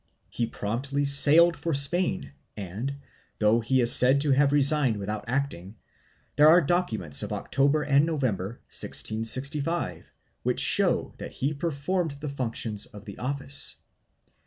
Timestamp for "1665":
8.71-10.11